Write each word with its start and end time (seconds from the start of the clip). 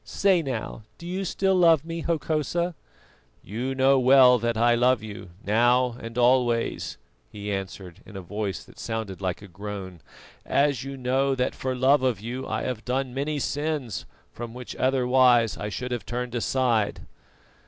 Say 0.03 0.41
now, 0.41 0.81
do 0.97 1.05
you 1.05 1.23
still 1.23 1.53
love 1.53 1.85
me, 1.85 2.01
Hokosa?" 2.01 2.73
"You 3.43 3.75
know 3.75 3.99
well 3.99 4.39
that 4.39 4.57
I 4.57 4.73
love 4.73 5.03
you, 5.03 5.29
now 5.45 5.91
and 5.99 6.17
always," 6.17 6.97
he 7.31 7.51
answered, 7.51 7.99
in 8.03 8.15
a 8.17 8.21
voice 8.23 8.63
that 8.63 8.79
sounded 8.79 9.21
like 9.21 9.43
a 9.43 9.47
groan; 9.47 10.01
"as 10.43 10.83
you 10.83 10.97
know 10.97 11.35
that 11.35 11.53
for 11.53 11.75
love 11.75 12.01
of 12.01 12.19
you 12.19 12.47
I 12.47 12.63
have 12.63 12.83
done 12.83 13.13
many 13.13 13.37
sins 13.37 14.07
from 14.33 14.55
which 14.55 14.75
otherwise 14.77 15.55
I 15.55 15.69
should 15.69 15.91
have 15.91 16.07
turned 16.07 16.33
aside." 16.33 17.01